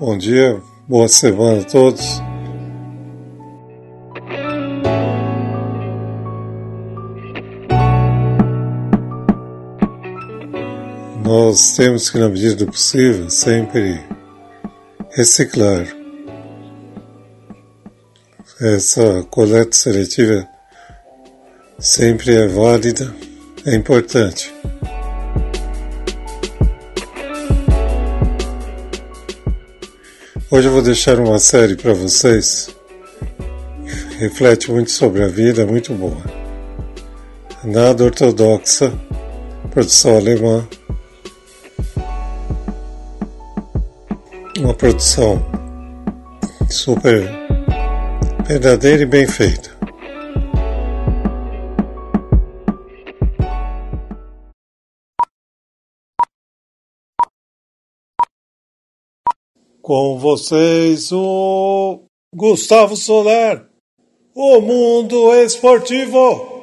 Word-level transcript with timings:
Bom 0.00 0.16
dia, 0.16 0.62
boa 0.86 1.08
semana 1.08 1.60
a 1.60 1.64
todos. 1.64 2.22
Nós 11.24 11.74
temos 11.76 12.10
que, 12.10 12.16
na 12.16 12.28
medida 12.28 12.54
do 12.54 12.66
possível, 12.70 13.28
sempre 13.28 14.00
reciclar. 15.10 15.84
Essa 18.60 19.24
coleta 19.24 19.72
seletiva 19.72 20.48
sempre 21.80 22.36
é 22.36 22.46
válida, 22.46 23.12
é 23.66 23.74
importante. 23.74 24.54
Hoje 30.50 30.66
eu 30.66 30.72
vou 30.72 30.80
deixar 30.80 31.20
uma 31.20 31.38
série 31.38 31.76
para 31.76 31.92
vocês 31.92 32.74
reflete 34.18 34.70
muito 34.70 34.90
sobre 34.90 35.22
a 35.22 35.28
vida, 35.28 35.66
muito 35.66 35.92
boa. 35.92 36.22
Nada 37.62 38.04
ortodoxa, 38.04 38.90
produção 39.70 40.16
alemã. 40.16 40.66
Uma 44.58 44.72
produção 44.72 45.44
super 46.70 47.30
verdadeira 48.46 49.02
e 49.02 49.06
bem 49.06 49.26
feita. 49.26 49.77
Com 59.80 60.18
vocês, 60.18 61.10
o 61.12 62.02
Gustavo 62.34 62.96
Soler, 62.96 63.64
o 64.34 64.60
mundo 64.60 65.32
esportivo. 65.34 66.58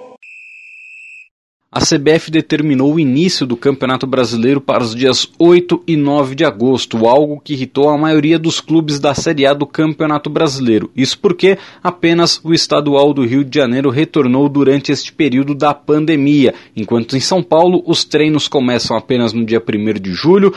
A 1.72 1.82
CBF 1.82 2.32
determinou 2.32 2.94
o 2.94 3.00
início 3.02 3.46
do 3.46 3.58
Campeonato 3.58 4.08
Brasileiro 4.08 4.62
para 4.62 4.82
os 4.82 4.96
dias 4.96 5.28
8 5.38 5.84
e 5.86 5.98
9 5.98 6.34
de 6.34 6.46
agosto, 6.46 7.06
algo 7.06 7.42
que 7.42 7.52
irritou 7.52 7.90
a 7.90 7.98
maioria 7.98 8.40
dos 8.40 8.62
clubes 8.62 8.98
da 8.98 9.14
Série 9.14 9.46
A 9.46 9.54
do 9.54 9.68
Campeonato 9.68 10.30
Brasileiro. 10.30 10.90
Isso 10.96 11.20
porque 11.20 11.58
apenas 11.84 12.40
o 12.46 12.54
estadual 12.54 13.14
do 13.14 13.26
Rio 13.26 13.44
de 13.44 13.60
Janeiro 13.60 13.90
retornou 13.90 14.48
durante 14.48 14.90
este 14.90 15.12
período 15.12 15.54
da 15.54 15.74
pandemia, 15.74 16.54
enquanto 16.78 17.18
em 17.18 17.20
São 17.20 17.44
Paulo 17.44 17.84
os 17.86 18.06
treinos 18.06 18.48
começam 18.48 18.96
apenas 18.96 19.34
no 19.34 19.46
dia 19.46 19.62
1 19.62 20.00
de 20.00 20.14
julho 20.14 20.54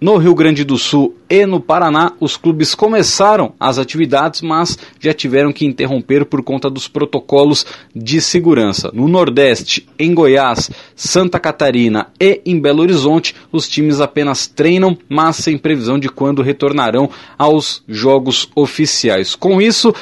no 0.00 0.16
Rio 0.16 0.34
Grande 0.34 0.64
do 0.64 0.78
Sul 0.78 1.14
e 1.28 1.44
no 1.44 1.60
Paraná, 1.60 2.12
os 2.18 2.36
clubes 2.36 2.74
começaram 2.74 3.52
as 3.60 3.78
atividades, 3.78 4.40
mas 4.40 4.78
já 4.98 5.12
tiveram 5.12 5.52
que 5.52 5.66
interromper 5.66 6.24
por 6.24 6.42
conta 6.42 6.70
dos 6.70 6.88
protocolos 6.88 7.66
de 7.94 8.20
segurança. 8.20 8.90
No 8.94 9.06
Nordeste, 9.06 9.86
em 9.98 10.14
Goiás, 10.14 10.70
Santa 10.96 11.38
Catarina 11.38 12.08
e 12.18 12.40
em 12.46 12.58
Belo 12.58 12.82
Horizonte, 12.82 13.34
os 13.52 13.68
times 13.68 14.00
apenas 14.00 14.46
treinam, 14.46 14.96
mas 15.08 15.36
sem 15.36 15.58
previsão 15.58 15.98
de 15.98 16.08
quando 16.08 16.42
retornarão 16.42 17.10
aos 17.38 17.82
jogos 17.86 18.48
oficiais. 18.54 19.34
Com 19.34 19.60
isso, 19.60 19.94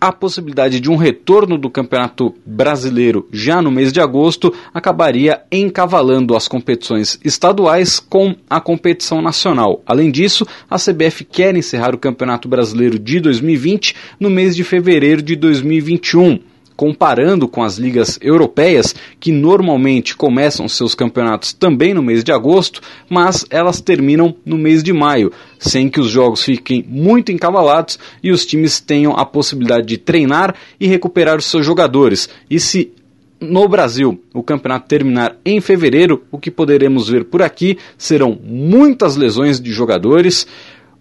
a 0.00 0.12
possibilidade 0.12 0.80
de 0.80 0.90
um 0.90 0.96
retorno 0.96 1.58
do 1.58 1.70
Campeonato 1.70 2.34
Brasileiro 2.44 3.28
já 3.32 3.60
no 3.60 3.70
mês 3.70 3.92
de 3.92 4.00
agosto 4.00 4.54
acabaria 4.72 5.42
encavalando 5.50 6.36
as 6.36 6.46
competições 6.46 7.18
estaduais 7.24 7.98
com 7.98 8.34
a 8.48 8.60
competição 8.60 9.20
nacional. 9.20 9.82
Além 9.86 10.10
disso, 10.10 10.46
a 10.70 10.76
CBF 10.76 11.24
quer 11.24 11.56
encerrar 11.56 11.94
o 11.94 11.98
Campeonato 11.98 12.48
Brasileiro 12.48 12.98
de 12.98 13.20
2020 13.20 13.94
no 14.20 14.30
mês 14.30 14.54
de 14.54 14.64
fevereiro 14.64 15.22
de 15.22 15.34
2021 15.34 16.40
comparando 16.78 17.48
com 17.48 17.60
as 17.60 17.76
ligas 17.76 18.20
europeias, 18.22 18.94
que 19.18 19.32
normalmente 19.32 20.16
começam 20.16 20.68
seus 20.68 20.94
campeonatos 20.94 21.52
também 21.52 21.92
no 21.92 22.00
mês 22.00 22.22
de 22.22 22.30
agosto, 22.30 22.80
mas 23.10 23.44
elas 23.50 23.80
terminam 23.80 24.36
no 24.46 24.56
mês 24.56 24.80
de 24.80 24.92
maio, 24.92 25.32
sem 25.58 25.88
que 25.88 25.98
os 25.98 26.08
jogos 26.08 26.44
fiquem 26.44 26.84
muito 26.88 27.32
encavalados 27.32 27.98
e 28.22 28.30
os 28.30 28.46
times 28.46 28.78
tenham 28.78 29.12
a 29.16 29.26
possibilidade 29.26 29.88
de 29.88 29.98
treinar 29.98 30.54
e 30.78 30.86
recuperar 30.86 31.38
os 31.38 31.46
seus 31.46 31.66
jogadores. 31.66 32.28
E 32.48 32.60
se 32.60 32.92
no 33.40 33.66
Brasil 33.66 34.22
o 34.32 34.40
campeonato 34.40 34.86
terminar 34.86 35.36
em 35.44 35.60
fevereiro, 35.60 36.22
o 36.30 36.38
que 36.38 36.48
poderemos 36.48 37.08
ver 37.08 37.24
por 37.24 37.42
aqui 37.42 37.76
serão 37.96 38.38
muitas 38.40 39.16
lesões 39.16 39.60
de 39.60 39.72
jogadores, 39.72 40.46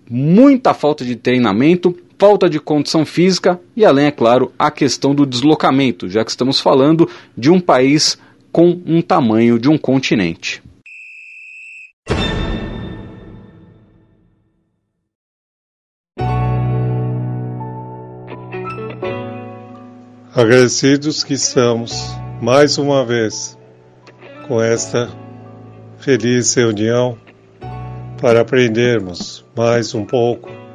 muita 0.09 0.73
falta 0.73 1.05
de 1.05 1.15
treinamento, 1.15 1.95
falta 2.17 2.49
de 2.49 2.59
condição 2.59 3.05
física 3.05 3.59
e, 3.75 3.85
além, 3.85 4.07
é 4.07 4.11
claro, 4.11 4.51
a 4.57 4.71
questão 4.71 5.13
do 5.13 5.25
deslocamento, 5.25 6.09
já 6.09 6.23
que 6.25 6.31
estamos 6.31 6.59
falando 6.59 7.09
de 7.37 7.49
um 7.49 7.59
país 7.59 8.17
com 8.51 8.81
um 8.85 9.01
tamanho 9.01 9.59
de 9.59 9.69
um 9.69 9.77
continente. 9.77 10.63
Agradecidos 20.33 21.23
que 21.23 21.33
estamos 21.33 22.15
mais 22.39 22.77
uma 22.77 23.03
vez 23.03 23.57
com 24.47 24.61
esta 24.61 25.09
feliz 25.97 26.53
reunião 26.53 27.17
para 28.21 28.41
aprendermos 28.41 29.43
mais 29.55 29.95
um 29.95 30.05
pouco 30.05 30.66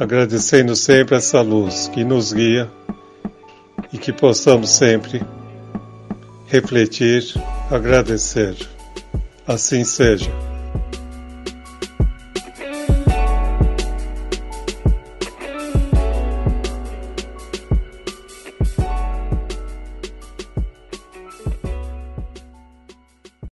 agradecendo 0.00 0.74
sempre 0.74 1.14
essa 1.14 1.42
luz 1.42 1.86
que 1.88 2.02
nos 2.02 2.32
guia 2.32 2.70
e 3.92 3.98
que 3.98 4.10
possamos 4.14 4.70
sempre 4.70 5.22
refletir, 6.46 7.22
agradecer. 7.70 8.56
Assim 9.46 9.84
seja. 9.84 10.49